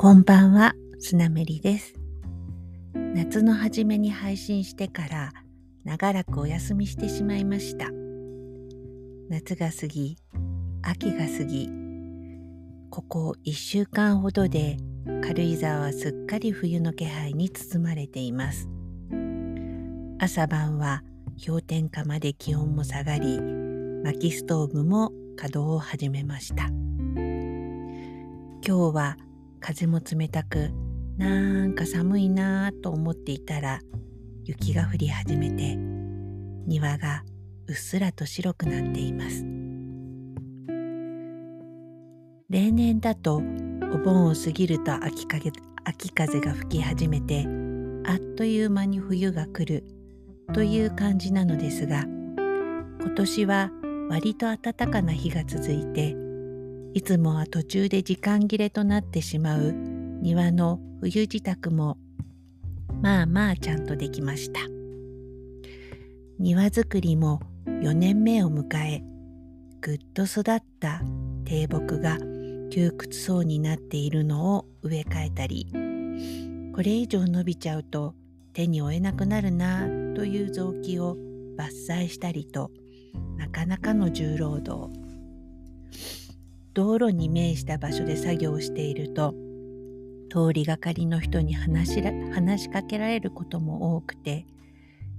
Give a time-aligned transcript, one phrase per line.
[0.00, 1.92] こんばんは、スナメリです。
[2.94, 5.30] 夏の初めに配信してから
[5.84, 7.90] 長らくお休みしてしまいました。
[9.28, 10.16] 夏が過ぎ、
[10.80, 11.68] 秋が過ぎ、
[12.88, 14.78] ここ1週間ほどで
[15.22, 18.70] 軽井沢はすっかり冬の気配に包まれています。
[20.18, 21.02] 朝晩は
[21.46, 26.68] 氷点下まで気温も下がり、薪ストーブも稼働を始めました。
[28.66, 29.18] 今日は
[29.60, 30.70] 風も冷たく
[31.18, 33.80] なんか寒いなぁと思っていたら
[34.44, 35.76] 雪が降り始めて
[36.66, 37.24] 庭が
[37.66, 39.44] うっすらと白くなっています。
[42.50, 45.52] 例年だとお盆を過ぎると秋風
[45.84, 47.46] 秋風が吹き始めて
[48.04, 49.84] あっという間に冬が来る
[50.52, 52.06] という感じなのですが
[53.00, 53.70] 今年は
[54.08, 56.16] 割と暖かな日が続いて
[56.92, 61.98] いつもは途中で時間切れとなってしまう庭の冬支度も
[63.00, 64.60] まあまあちゃんとできました。
[66.38, 69.02] 庭作りも4年目を迎え、
[69.80, 70.44] ぐっと育っ
[70.80, 71.02] た
[71.44, 72.18] 低木が
[72.70, 75.66] 窮屈そうになっているのを植え替えたり、
[76.74, 78.14] これ以上伸びちゃうと
[78.52, 81.16] 手に負えなくなるなという臓器を
[81.56, 82.70] 伐採したりと
[83.36, 84.90] なかなかの重労働。
[86.74, 89.34] 道路に面した場所で作業していると
[90.30, 94.46] 通りがかりの人に話し話しかけられることも多くて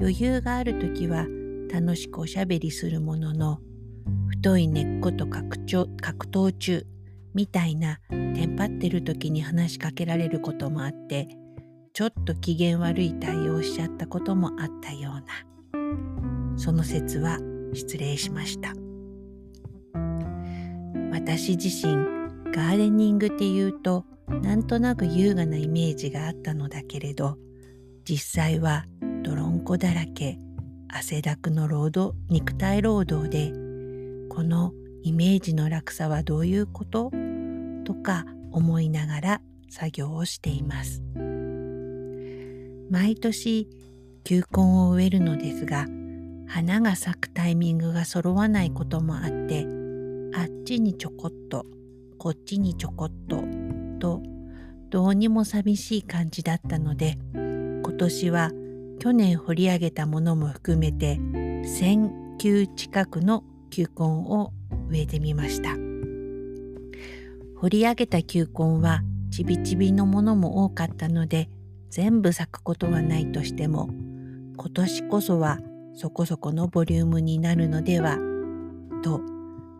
[0.00, 1.26] 余裕がある時は
[1.72, 3.58] 楽しくおしゃべりするものの
[4.28, 6.86] 太い根っこと格闘中
[7.34, 11.28] みたいなテンパってる時に話しかけられることもあって
[11.92, 17.38] ちょっと機嫌悪い対応しちゃったこともあったようなその説は
[17.72, 18.83] 失礼しました。
[21.14, 21.94] 私自身
[22.52, 24.04] ガーデニングっていうと
[24.42, 27.38] なんとなく優雅なイメージがあったのだけれど
[28.04, 28.84] 実際は
[29.22, 30.38] 泥んこだらけ
[30.88, 33.52] 汗だくの労働肉体労働で
[34.28, 34.72] この
[35.04, 37.12] イメージの落差はどういうこと
[37.84, 39.40] とか思いながら
[39.70, 41.02] 作業をしています。
[42.90, 43.68] 毎年
[44.24, 45.86] 球根を植えるのですが
[46.48, 49.73] 花が咲くタイミングが揃わないこともあって
[50.36, 51.64] あっちにちょこっと
[52.18, 53.44] こっちにちょこっと
[54.00, 54.22] と
[54.90, 58.50] どうにも寂しい感じだったので今年は
[58.98, 64.52] 去年掘り上げたものも含めて1,000球近くの球根を
[64.88, 65.76] 植えてみました。
[67.64, 71.48] 掘り上げた球根はちびちびのものも多かったので
[71.88, 73.88] 全部咲くことはないとしても
[74.56, 75.60] 今年こそは
[75.94, 78.18] そこそこのボリュームになるのでは
[79.02, 79.20] と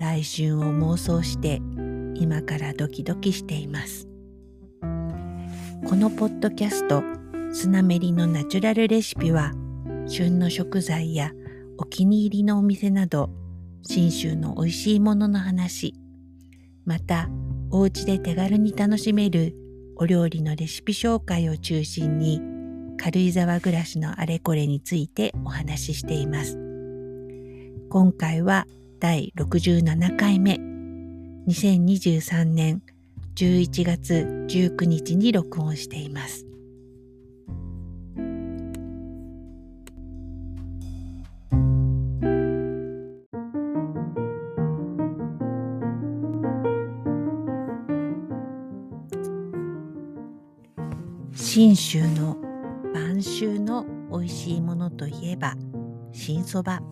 [0.00, 1.60] 来春を妄想して
[2.14, 4.08] 今からドキドキしています。
[5.86, 7.02] このポッドキャスト
[7.52, 9.52] 「スナメリのナチュラルレシピは」
[10.08, 11.32] 旬の食材や
[11.76, 13.28] お気に入りのお店など
[13.82, 15.94] 信州の美味しいものの話
[16.86, 17.28] また
[17.70, 19.54] お家で手軽に楽しめる
[19.96, 22.40] お料理のレシピ紹介を中心に
[22.96, 26.58] 軽井沢暮らしのあれこれについてお話ししています。
[27.90, 28.66] 今回は
[29.00, 30.60] 第67回目
[31.48, 32.82] 2023年
[33.34, 36.44] 11月19日に録音しています。
[51.32, 52.36] 信州の
[52.92, 55.54] 晩秋の美味しいものといえば
[56.12, 56.82] 新そば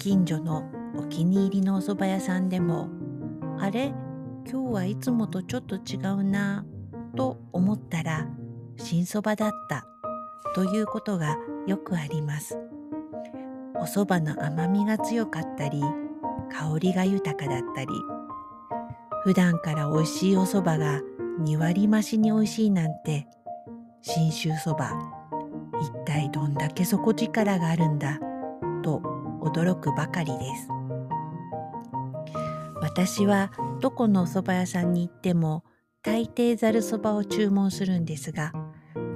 [0.00, 2.88] 近所のお気に入りのお蕎麦屋さんでも
[3.58, 3.92] あれ
[4.50, 6.64] 今日はいつもとちょっと違うな
[7.16, 8.26] と思ったら
[8.76, 9.86] 新そばだった
[10.54, 11.36] ということが
[11.66, 12.58] よくあります。
[13.80, 15.80] お蕎麦の甘みが強かったり
[16.50, 17.88] 香りが豊かだったり
[19.24, 21.00] 普段から美味しいお蕎麦が
[21.42, 23.26] 2割増しに美味しいなんて
[24.02, 24.92] 信州そば
[25.80, 28.18] 一体どんだけ底力があるんだ
[28.82, 29.00] と
[29.40, 30.79] 驚くばかりです。
[32.92, 35.62] 私はどこのお蕎麦屋さんに行っても
[36.02, 38.52] 大抵ざるそばを注文するんですが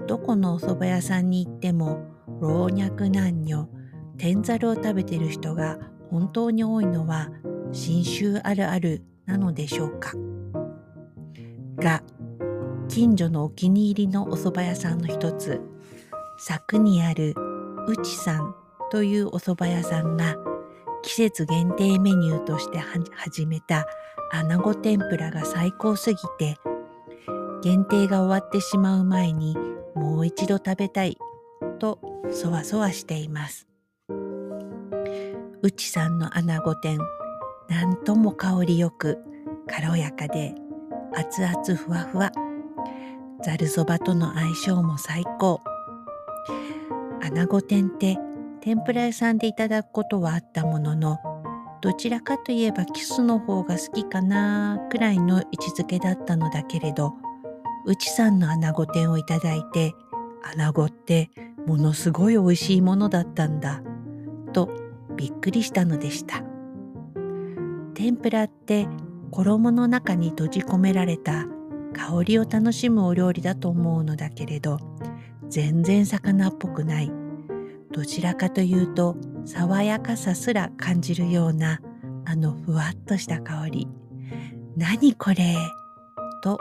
[0.07, 1.99] どこのお蕎麦屋さんに行っても
[2.41, 3.69] 老若男女
[4.17, 5.79] 天ざるを食べてる人が
[6.09, 7.31] 本当に多いのは
[7.73, 10.13] 信州あるあるなのでしょうか。
[11.77, 12.05] が
[12.89, 15.61] 近所のお気に入りのお蕎麦屋さんの一つ
[16.47, 17.35] 佐久にある
[17.89, 18.55] 内さん
[18.93, 20.37] というお蕎麦屋さんが
[21.05, 23.87] 季節限定メニューとして始めた
[24.33, 26.57] 穴子天ぷらが最高すぎて
[27.63, 29.55] 限定が終わってしまう前に
[29.95, 31.19] もう一度食べたい
[31.79, 32.01] と
[32.33, 33.69] そわそわしています。
[35.63, 36.99] うちさんの穴子天、
[37.69, 39.19] なんとも香りよく
[39.67, 40.55] 軽やかで
[41.15, 42.33] 熱々ふわふわ。
[43.43, 45.61] ざるそばとの相性も最高。
[47.23, 48.19] 穴子天って
[48.65, 51.19] 天ぷら屋さんでいただくことはあったものの、
[51.83, 57.13] どちらかといえばキスの方が好きかなくらいの位置づけだったのだけれど、
[57.85, 59.93] うちさんの穴子天をいただいて、
[60.55, 61.29] 穴子って
[61.67, 63.83] ものすごい美味しいものだったんだ、
[64.55, 64.71] と
[65.15, 66.43] びっくりしたのでした。
[67.93, 68.89] 天ぷらって
[69.31, 71.45] 衣の中に閉じ込められた
[71.93, 74.79] 香りを楽しむお料理だと思うのだけれど、
[75.51, 77.24] 全然魚っぽくない。
[77.95, 81.81] どちらかというと爽やかさすら感じるような
[82.25, 83.89] あのふわっとした香り。
[84.77, 85.55] 何これ？
[86.43, 86.59] と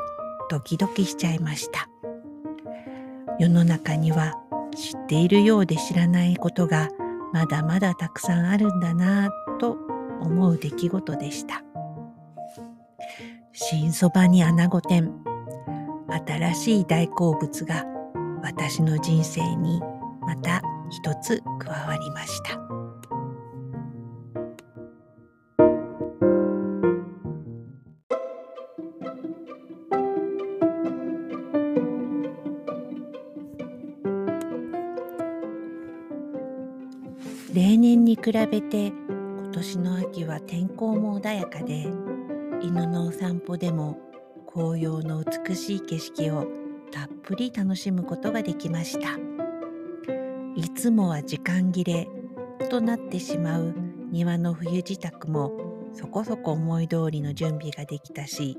[0.52, 1.90] ドキドキしちゃいました。
[3.40, 4.36] 世の中には
[4.76, 6.90] 知っているようで知らないことが
[7.34, 9.78] まだまだたくさんあるんだなぁと
[10.22, 11.64] 思う出来事でした。
[13.54, 15.12] 新そばに穴子天。
[16.28, 17.86] 新しい大好物が
[18.44, 19.82] 私の人生に
[20.22, 20.62] また
[20.96, 22.60] 一つ加わりました。
[37.52, 41.88] 例年に比べて今年の秋は天候も穏やかで
[42.62, 43.98] 犬のお散歩でも
[44.48, 46.48] 紅葉の美しい景色を
[46.92, 49.23] たっぷり楽しむことができました
[50.56, 52.08] いつもは時間切れ
[52.70, 53.74] となってしまう
[54.12, 55.52] 庭の冬支度も
[55.94, 58.58] そこそこ思い通りの準備ができたし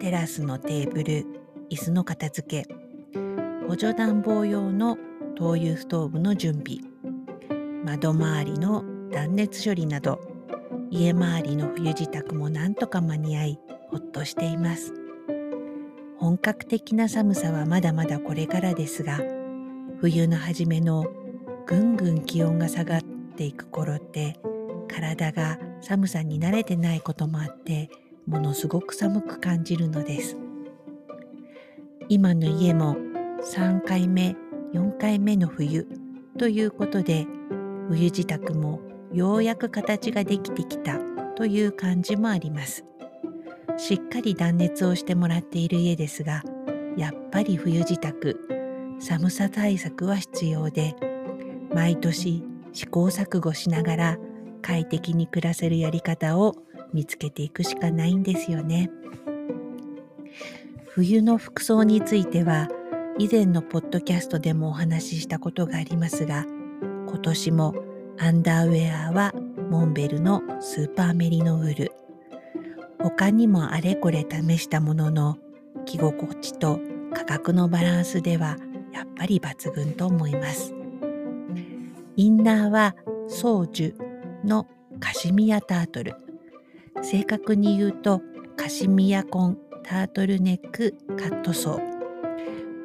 [0.00, 1.26] テラスのテーブル
[1.70, 2.74] 椅子の片付け
[3.68, 4.96] 補助暖房用の
[5.36, 6.78] 灯油ストーブの準備
[7.84, 10.18] 窓周りの断熱処理など
[10.90, 14.94] 家周りの冬支度もなんとか間に合いほっとしています
[16.18, 19.18] 本格的な寒さはまだまだこれからですが
[20.02, 21.06] 冬の初めの
[21.64, 23.02] ぐんぐん気温が下がっ
[23.36, 24.36] ていく頃って
[24.88, 27.88] 体が寒さに慣れてないこともあって
[28.26, 30.36] ものすごく寒く感じるのです。
[32.08, 32.96] 今の家も
[33.44, 34.34] 3回目
[34.74, 35.86] 4回目の冬
[36.36, 37.28] ということで
[37.88, 38.80] 冬支度も
[39.12, 40.98] ようやく形ができてきた
[41.36, 42.84] という感じもあります。
[43.76, 46.42] しっかり断熱をしてもらっている家ですが
[46.96, 48.51] やっぱり冬支度
[49.04, 50.94] 寒さ対策は必要で
[51.74, 54.18] 毎年試行錯誤しながら
[54.62, 56.54] 快適に暮らせるやり方を
[56.92, 58.90] 見つけていくしかないんですよね。
[60.86, 62.68] 冬の服装については
[63.18, 66.44] 以前のポッドキャストでもお話ししたことがありますが
[67.08, 67.74] 今年も
[68.20, 69.32] アンダーウェアは
[69.68, 71.92] モンベルのスーパーメリノウール。
[73.00, 75.38] 他にもあれこれ試したものの
[75.86, 76.78] 着心地と
[77.12, 78.56] 価格のバランスでは
[78.92, 80.74] やっぱり抜群と思います。
[82.16, 82.94] インナーは
[83.28, 84.66] ソージュの
[85.00, 86.14] カシミヤタートル。
[87.02, 88.22] 正確に言うと
[88.56, 91.82] カシミヤコンタートルネックカットソー。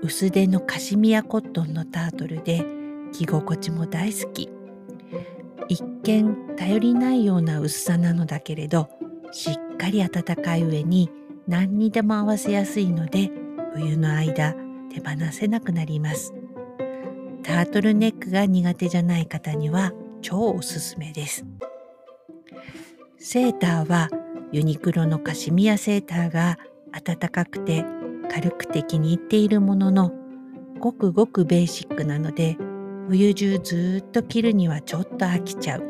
[0.02, 2.64] 薄手のカシミヤコットンのタートルで
[3.12, 4.50] 着心地も大好き。
[5.70, 8.90] 一見頼りないような薄さなのだけれど
[9.32, 11.10] しっかり暖かい上に
[11.48, 13.30] 何にでも合わせやすいので
[13.74, 14.56] 冬の間
[14.98, 16.34] 手放せなくなります。
[17.44, 21.46] タートルネックが苦手じゃない方には超おすすめです。
[23.18, 24.10] セーターは
[24.51, 26.58] ユニクロのカシミヤセーターが
[26.92, 27.86] 暖かくて
[28.30, 30.12] 軽くて気に入っているものの
[30.80, 32.58] ごくごくベーシックなので
[33.10, 35.84] 冬中ずっと着るにはちょっと飽きちゃう。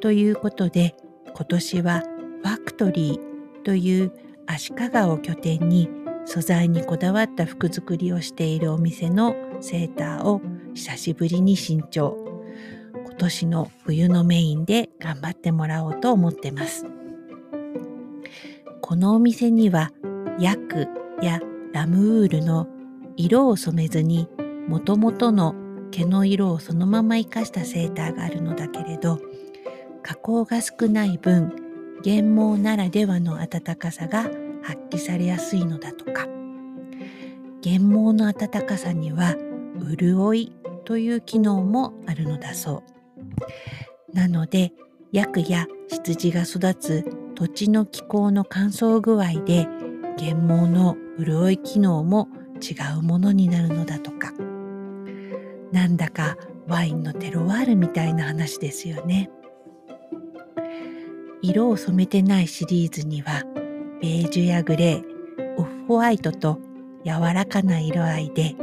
[0.00, 0.94] ということで
[1.34, 2.02] 今年は
[2.42, 4.12] ファクトリーという
[4.46, 5.88] 足利を拠点に
[6.26, 10.40] 素材にこだわった服作りをしているお店のセーターを
[10.74, 12.16] 久しぶりに新調。
[13.04, 16.86] 今年の冬のメインで頑張ってもらおうと思ってます。
[18.80, 19.92] このお店には
[20.38, 20.88] ヤク
[21.22, 21.40] や
[21.72, 22.66] ラムウールの
[23.16, 24.28] 色を染めずに
[24.68, 25.54] もともとの
[25.90, 29.20] 毛の色をそのまま生かしたセーターがあるのだけれど
[30.02, 31.54] 加工が少ない分
[32.04, 34.28] 原毛ならではの暖かさが
[34.64, 36.26] 発揮されやすいのだとか
[37.62, 39.36] 原毛の暖かさには
[39.96, 40.52] 潤い
[40.84, 42.82] という機能もあるのだそ
[44.12, 44.72] うなので
[45.12, 47.04] 薬や羊が育つ
[47.34, 49.66] 土地の気候の乾燥具合で
[50.18, 52.28] 原毛の潤い機能も
[52.60, 54.32] 違うものになるのだとか。
[55.72, 56.36] なんだか
[56.68, 59.28] ワインのテロワールみたいな話ですよね。
[61.42, 63.42] 色を染めてないシリーズには
[64.04, 66.58] ベージュやグレー、オフホワイトと
[67.06, 68.54] 柔らかな色合いで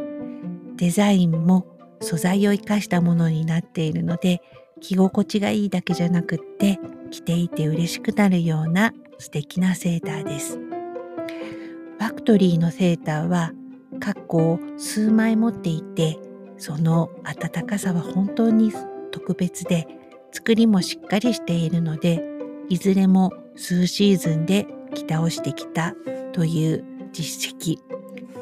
[0.75, 1.65] デザインも
[1.99, 4.43] 素材を生かしたものになっているので
[4.81, 6.79] 着心地がいいだけじゃなくって
[7.09, 10.59] 着ていて嬉しくなるような素敵なセーターです。
[10.59, 13.51] ファクトリーのセーターは
[13.99, 16.19] カッコを数枚持っていて
[16.59, 18.71] その暖かさは本当に
[19.09, 19.87] 特別で
[20.31, 22.23] 作りもしっかりしているので
[22.69, 25.95] いずれも数シーズンで着倒してきた
[26.33, 27.79] という実績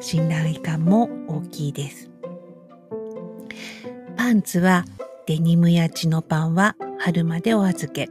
[0.00, 2.10] 信頼感も大きいです。
[4.16, 4.84] パンツは
[5.26, 8.08] デニムやチノパンは春までお預け。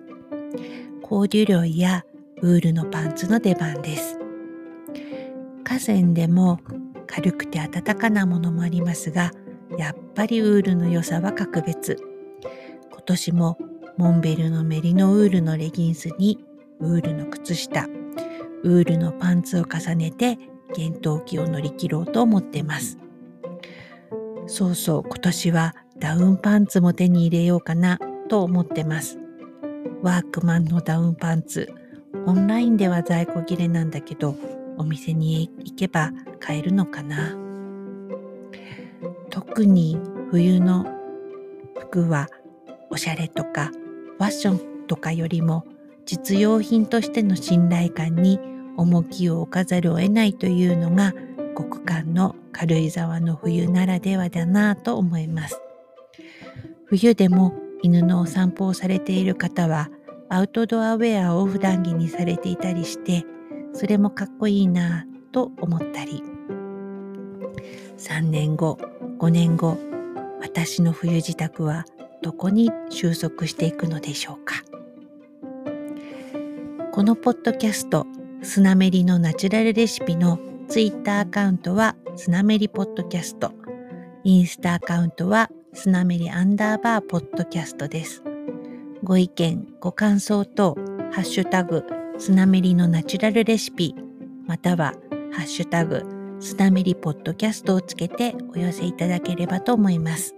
[1.02, 2.06] コーデュロイや
[2.42, 4.20] ウールのパンツの出番です。
[5.64, 6.60] 河川でも
[7.08, 9.32] 軽くて暖かなものもありますが
[9.78, 11.98] やっぱりウールの良さは格別。
[12.92, 13.58] 今年も
[13.98, 16.44] モンベルのメリノウールのレギンスに
[16.80, 17.88] ウールの靴下。
[18.64, 20.38] ウールのパンツを重ねて
[20.76, 22.98] 厳冬期を乗り切ろうと思ってます。
[24.48, 28.00] そうそう今年はダウンパンツも手に入れようかな
[28.30, 29.20] と思ってます。
[30.02, 31.72] ワークマンのダウンパンツ
[32.26, 34.36] オンラインでは在庫切れなんだけど
[34.78, 37.38] お店に行けば買えるのかな。
[39.30, 40.00] 特に
[40.32, 40.86] 冬の
[41.78, 42.28] 服は
[42.90, 43.72] おしゃれとか
[44.18, 45.66] ファッションとかよりも
[46.10, 48.40] 実用品としての信頼感に
[48.78, 51.14] 重きを置かざるを得ないというのが
[51.56, 55.62] 極寒の軽井沢の冬ならではだなぁと思います。
[56.86, 59.92] 冬でも犬のお散歩をされている方は
[60.30, 63.24] アウトドアウェアを普段着にされていたりして
[63.74, 66.24] それもかっこいいなぁと思ったり
[68.00, 68.80] 3年後
[69.20, 69.78] 5年後
[70.42, 71.86] 私の冬支度は
[72.24, 74.69] どこに収束していくのでしょうか
[77.00, 78.06] このポッドキャスト
[78.42, 80.38] スナメリのナチュラルレシピの
[80.68, 83.54] ツイッターアカウントはスナメリポッドキャスト。
[84.26, 88.22] インスタアカウントはスナメリアンダーバーポッドキャストです。
[89.02, 90.76] ご意見、ご感想等、
[91.14, 91.86] ハッシュタグ、
[92.18, 93.96] スナメリのナチュラルレシピ、
[94.46, 94.94] または、
[95.32, 96.04] ハッシュタグ、
[96.42, 100.36] スナメリポッドキャストをつけてお寄せいただければと思います。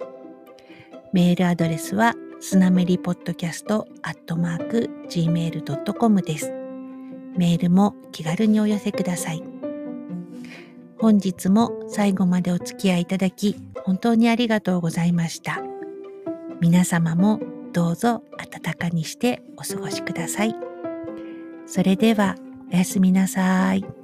[1.12, 2.14] メールアドレスは、
[2.44, 6.52] スナメリポッドキャストアットマーク gmail.com です。
[7.38, 9.44] メールも気軽にお寄せください。
[10.98, 13.56] 本日も最後までお付き合いいただき
[13.86, 15.62] 本当にありがとうございました。
[16.60, 17.40] 皆様も
[17.74, 20.56] どうぞ暖かにしてお過ごしください。
[21.68, 22.36] それでは
[22.74, 24.01] おやすみなさい。